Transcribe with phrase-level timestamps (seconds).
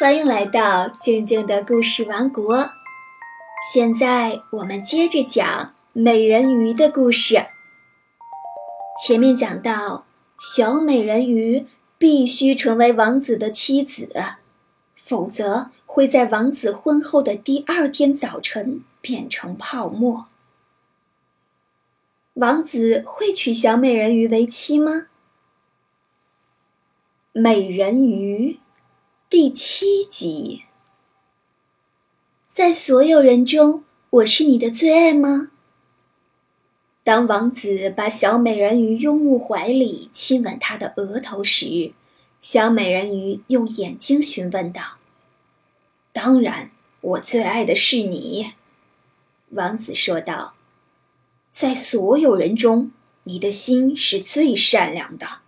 [0.00, 2.70] 欢迎来到静静的故事王国。
[3.72, 7.48] 现在我们接着讲美人鱼的故事。
[9.04, 10.06] 前面讲到，
[10.38, 11.66] 小美人鱼
[11.98, 14.08] 必须成为王子的妻子，
[14.94, 20.28] 否则会在王子婚后的第二天早晨变成泡沫。
[22.34, 25.08] 王子会娶小美人鱼为妻吗？
[27.32, 28.60] 美人鱼。
[29.30, 30.62] 第七集，
[32.46, 35.50] 在所有人中，我是你的最爱吗？
[37.04, 41.92] 当王子把小美人鱼拥入怀里，亲吻她的额头时，
[42.40, 44.96] 小美人鱼用眼睛询问道
[46.10, 46.70] ：“当然，
[47.02, 48.54] 我最爱的是你。”
[49.52, 50.54] 王子说道
[51.52, 52.92] ：“在所有人中，
[53.24, 55.42] 你的心是最善良的，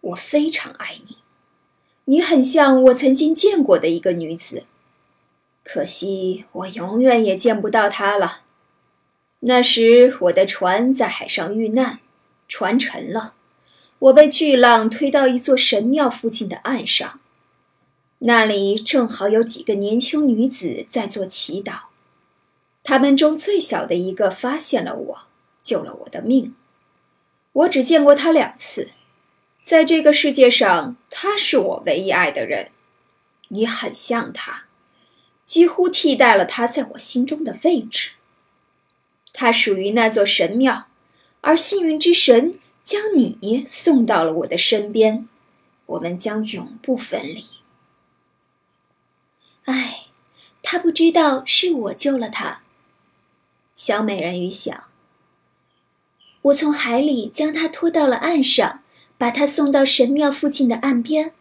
[0.00, 1.18] 我非常爱你。”
[2.10, 4.64] 你很像我曾经见过的一个女子，
[5.62, 8.40] 可惜我永远也见不到她了。
[9.40, 12.00] 那时我的船在海上遇难，
[12.48, 13.34] 船沉了，
[14.00, 17.20] 我被巨浪推到一座神庙附近的岸上，
[18.18, 21.82] 那里正好有几个年轻女子在做祈祷。
[22.82, 25.18] 她们中最小的一个发现了我，
[25.62, 26.56] 救了我的命。
[27.52, 28.90] 我只见过她两次。
[29.62, 32.70] 在这个世界上，他是我唯一爱的人。
[33.48, 34.66] 你很像他，
[35.44, 38.12] 几乎替代了他在我心中的位置。
[39.32, 40.88] 他属于那座神庙，
[41.40, 45.28] 而幸运之神将你送到了我的身边，
[45.86, 47.44] 我们将永不分离。
[49.66, 50.06] 唉，
[50.62, 52.62] 他不知道是我救了他。
[53.74, 54.84] 小美人鱼想，
[56.42, 58.82] 我从海里将他拖到了岸上。
[59.20, 61.34] 把他送到神庙附近的岸边，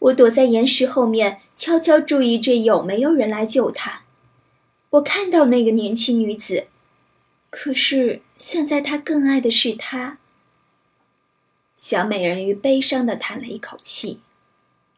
[0.00, 4.02] 我躲在岩石后面，悄悄注意着有没有人来救他。
[4.90, 6.66] 我看到那个年轻女子，
[7.48, 10.18] 可是现在他更爱的是他。
[11.74, 14.20] 小美人鱼悲伤地叹了一口气，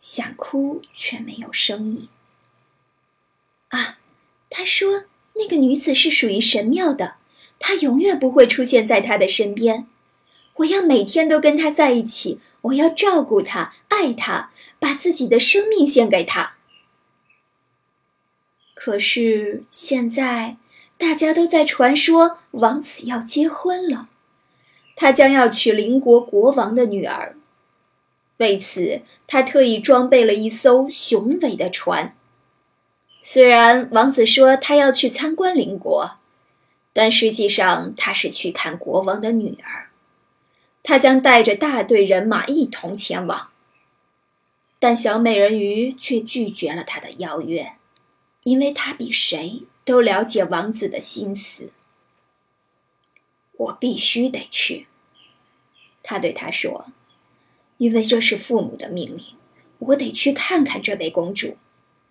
[0.00, 2.08] 想哭却没有声音。
[3.68, 3.98] 啊，
[4.50, 5.04] 他说
[5.34, 7.14] 那个女子是属于神庙的，
[7.60, 9.86] 她永远不会出现在他的身边。
[10.56, 16.56] 我要每天都跟他在一起，我要照顾他，爱他，把自己的生命献给他。
[18.74, 20.56] 可是现在，
[20.96, 24.08] 大家都在传说王子要结婚了，
[24.94, 27.36] 他将要娶邻国国王的女儿。
[28.38, 32.16] 为此，他特意装备了一艘雄伟的船。
[33.20, 36.18] 虽然王子说他要去参观邻国，
[36.92, 39.83] 但实际上他是去看国王的女儿。
[40.86, 43.50] 他将带着大队人马一同前往，
[44.78, 47.76] 但小美人鱼却拒绝了他的邀约，
[48.42, 51.70] 因为他比谁都了解王子的心思。
[53.56, 54.86] 我必须得去，
[56.02, 56.88] 他对他说，
[57.78, 59.24] 因为这是父母的命令，
[59.78, 61.56] 我得去看看这位公主。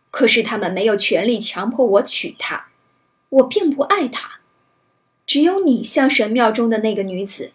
[0.09, 2.69] 可是他们没有权利强迫我娶她，
[3.29, 4.39] 我并不爱她，
[5.27, 7.53] 只有你像神庙中的那个女子。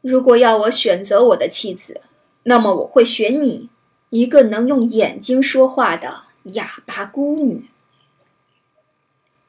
[0.00, 2.00] 如果要我选择我的妻子，
[2.44, 3.68] 那么我会选你，
[4.08, 7.66] 一个能用眼睛说话的哑巴孤女。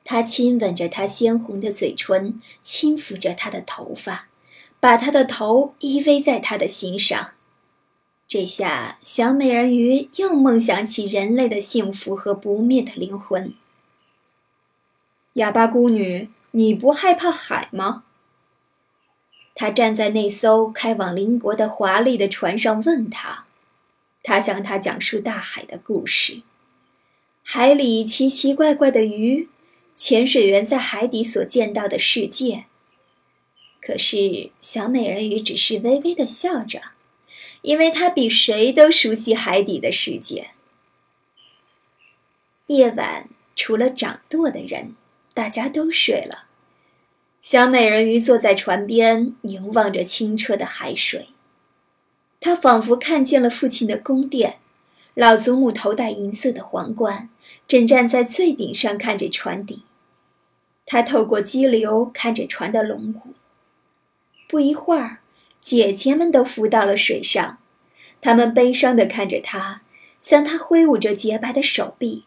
[0.04, 4.28] 他亲吻着她鲜红的嘴唇，轻抚着她的头发，
[4.80, 7.32] 把她的头依偎在他的心上。
[8.28, 13.54] 这下，小美人鱼又梦想起人类的幸福和不灭的灵魂。
[15.34, 18.04] 哑巴孤女，你不害怕海吗？
[19.54, 23.46] 他站在那艘开往邻国的华丽的船上，问他
[24.24, 26.42] ：“他向他讲述大海的故事，
[27.44, 29.50] 海里奇奇怪怪的鱼，
[29.96, 32.66] 潜水员在海底所见到的世界。”
[33.82, 36.82] 可是小美人鱼只是微微的笑着，
[37.64, 40.52] 因为她比谁都熟悉海底的世界。
[42.68, 44.96] 夜晚，除了掌舵的人，
[45.34, 46.46] 大家都睡了。
[47.41, 51.29] 小美人鱼坐在船边，凝望着清澈的海水。
[52.40, 54.59] 她仿佛看见了父亲的宫殿，
[55.16, 57.29] 老祖母头戴银色的皇冠，
[57.67, 59.82] 正站在最顶上看着船底。
[60.85, 63.34] 她透过激流看着船的龙骨。
[64.47, 65.22] 不一会儿，
[65.59, 67.58] 姐姐们都浮到了水上，
[68.22, 69.82] 她们悲伤地看着她，
[70.22, 72.26] 向她挥舞着洁白的手臂。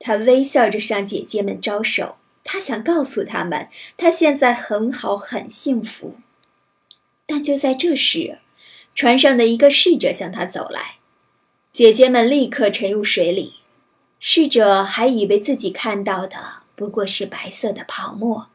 [0.00, 2.16] 她微笑着向姐姐们招手。
[2.48, 6.14] 他想告诉他们，他现在很好，很幸福。
[7.26, 8.38] 但就在这时，
[8.94, 10.94] 船上的一个侍者向他走来，
[11.72, 13.54] 姐姐们立刻沉入水里，
[14.20, 18.46] 侍者还以为自己看到的不过是白色的泡沫。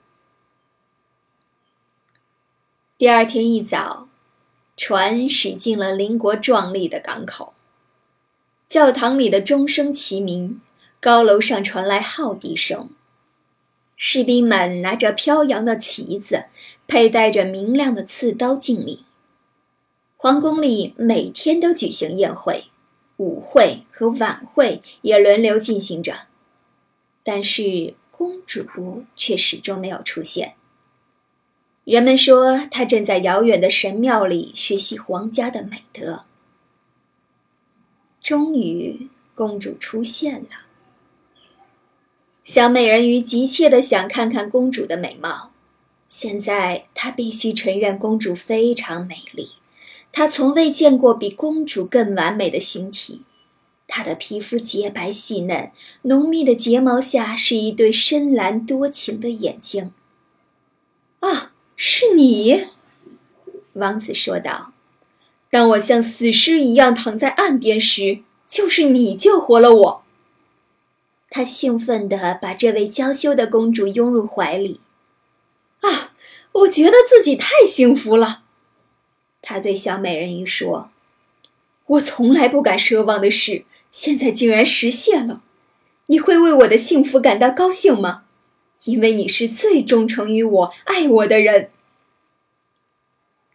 [2.98, 4.08] 第二天一早，
[4.78, 7.54] 船驶进了邻国壮丽的港口。
[8.66, 10.62] 教堂里的钟声齐鸣，
[11.02, 12.90] 高楼上传来号笛声。
[14.04, 16.46] 士兵们拿着飘扬的旗子，
[16.88, 19.06] 佩戴着明亮的刺刀敬礼。
[20.18, 22.66] 皇宫里每天都举行宴会。
[23.18, 26.26] 舞会和晚会也轮流进行着，
[27.22, 30.56] 但是公主却始终没有出现。
[31.84, 36.26] 人们说她正在遥远的神庙里学习皇家的美德。
[38.20, 40.71] 终于，公主出现了。
[42.44, 45.52] 小美人鱼急切地想看看公主的美貌。
[46.08, 49.50] 现在，她必须承认公主非常美丽。
[50.12, 53.22] 她从未见过比公主更完美的形体，
[53.88, 55.72] 她的皮肤洁白细嫩，
[56.02, 59.94] 浓密的睫毛下是一对深蓝多情的眼睛。
[61.20, 62.66] 啊，是你，
[63.74, 64.74] 王子说道。
[65.52, 70.04] 当我像死尸一样躺在岸边时，就是你救活了我。
[71.34, 74.82] 他兴奋地把这位娇羞的公主拥入怀里。
[75.80, 76.14] 啊，
[76.52, 78.44] 我觉得自己太幸福了。
[79.42, 80.92] 他对小美人鱼说
[81.88, 85.42] ：“我从来不敢奢望的事，现在竟然实现了。
[86.08, 88.26] 你会为我的幸福感到高兴吗？
[88.84, 91.72] 因为你是最忠诚于我、爱我的人。”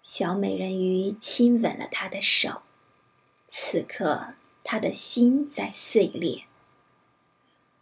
[0.01, 2.63] 小美人鱼亲吻了他的手，
[3.51, 4.29] 此刻
[4.65, 6.45] 他的心在碎裂。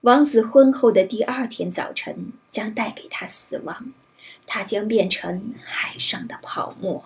[0.04, 3.94] 王子婚后的第二天早晨将带给他死亡，
[4.46, 7.02] 他将变成海上的泡沫。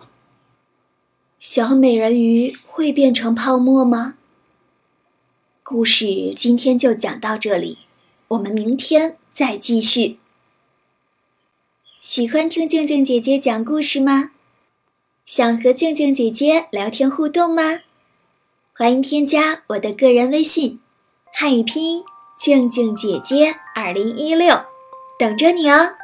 [1.39, 4.17] 小美人鱼会变成泡沫吗？
[5.63, 7.79] 故事今天就讲到这里，
[8.27, 10.19] 我们明天再继续。
[12.01, 14.33] 喜欢听静静姐姐讲故事吗？
[15.25, 17.83] 想和静静姐姐聊天互动吗？
[18.75, 20.81] 欢迎添加我的个人微信，
[21.33, 22.05] 汉语拼音
[22.39, 24.65] 静静姐姐二零一六，
[25.19, 25.97] 等着你哦。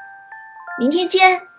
[0.80, 1.53] 明天见。